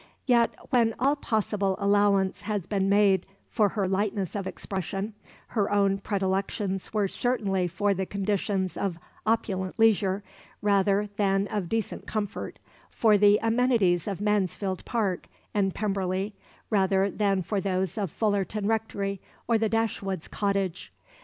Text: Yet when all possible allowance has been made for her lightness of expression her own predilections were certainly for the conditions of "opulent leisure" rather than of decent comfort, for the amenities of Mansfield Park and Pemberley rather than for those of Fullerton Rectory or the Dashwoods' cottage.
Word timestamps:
Yet 0.25 0.55
when 0.71 0.95
all 0.97 1.15
possible 1.15 1.75
allowance 1.77 2.41
has 2.41 2.65
been 2.65 2.89
made 2.89 3.27
for 3.47 3.69
her 3.69 3.87
lightness 3.87 4.35
of 4.35 4.47
expression 4.47 5.13
her 5.49 5.71
own 5.71 5.99
predilections 5.99 6.91
were 6.91 7.07
certainly 7.07 7.67
for 7.67 7.93
the 7.93 8.07
conditions 8.07 8.77
of 8.77 8.97
"opulent 9.27 9.77
leisure" 9.77 10.23
rather 10.59 11.07
than 11.17 11.45
of 11.49 11.69
decent 11.69 12.07
comfort, 12.07 12.57
for 12.89 13.15
the 13.15 13.37
amenities 13.43 14.07
of 14.07 14.21
Mansfield 14.21 14.83
Park 14.85 15.27
and 15.53 15.71
Pemberley 15.75 16.33
rather 16.71 17.11
than 17.11 17.43
for 17.43 17.61
those 17.61 17.95
of 17.95 18.09
Fullerton 18.09 18.65
Rectory 18.67 19.21
or 19.47 19.59
the 19.59 19.69
Dashwoods' 19.69 20.27
cottage. 20.27 20.91